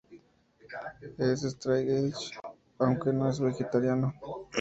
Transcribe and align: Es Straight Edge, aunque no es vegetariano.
Es 1.19 1.41
Straight 1.43 1.87
Edge, 1.87 2.31
aunque 2.79 3.13
no 3.13 3.29
es 3.29 3.39
vegetariano. 3.39 4.11